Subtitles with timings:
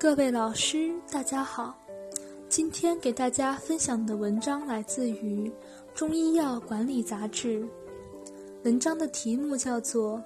[0.00, 1.76] 各位老师，大家好。
[2.48, 5.50] 今天给大家分享的文章来自于
[5.92, 7.60] 《中医药管理杂志》，
[8.62, 10.22] 文章的题目叫做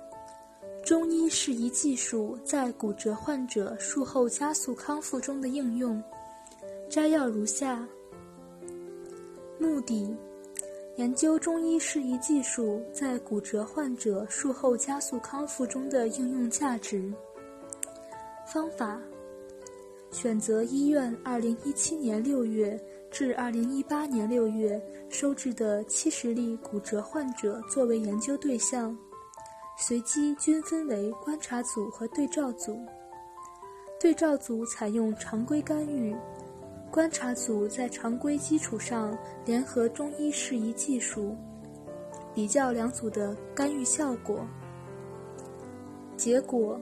[0.86, 5.96] 《中医适宜技术在骨折患者术后加速康复中的应用》。
[6.91, 7.82] 摘要如下：
[9.59, 10.14] 目的，
[10.96, 17.11] 研究中医适宜技术在骨折患者术后加速康复中的应用价值。
[18.46, 19.00] 方法。
[20.12, 22.79] 选择医院2017年6月
[23.11, 28.97] 至2018年6月收治的70例骨折患者作为研究对象，
[29.79, 32.79] 随机均分为观察组和对照组。
[33.98, 36.15] 对照组采用常规干预，
[36.91, 39.16] 观察组在常规基础上
[39.47, 41.35] 联合中医适宜技术，
[42.35, 44.47] 比较两组的干预效果。
[46.19, 46.79] 结果。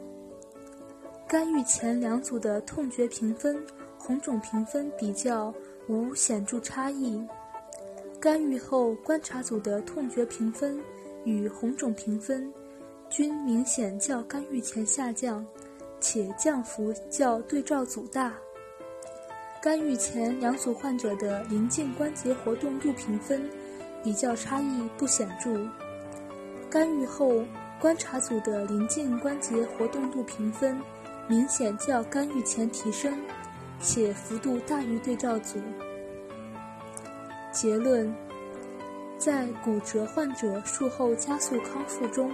[1.31, 3.65] 干预前两组的痛觉评分、
[3.97, 5.55] 红肿评分比较
[5.87, 7.25] 无显著差异，
[8.19, 10.83] 干预后观察组的痛觉评分
[11.25, 12.53] 与红肿评分
[13.09, 15.47] 均明显较干预前下降，
[16.01, 18.35] 且降幅较对照组大。
[19.63, 23.49] 干预前两组患者的邻近关节活动度评分
[24.03, 25.57] 比较差异不显著，
[26.69, 27.45] 干预后
[27.81, 30.77] 观察组的邻近关节活动度评分。
[31.31, 33.17] 明显较干预前提升，
[33.81, 35.61] 且幅度大于对照组。
[37.53, 38.13] 结论：
[39.17, 42.33] 在骨折患者术后加速康复中，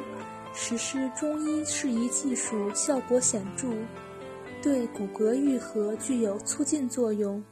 [0.54, 3.68] 实施中医适宜技术效果显著，
[4.62, 7.44] 对骨骼愈合具有促进作用，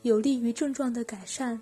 [0.00, 1.60] 有利于症状的改善。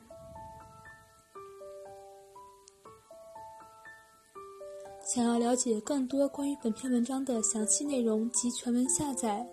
[5.04, 9.46] 想要了解更多关于本篇文章的详细内容及全文下载，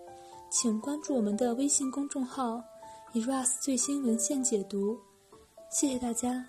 [0.49, 2.63] 请关注我们的微信公众号
[3.13, 4.97] “eras 最新文献解读”。
[5.69, 6.45] 谢谢大家。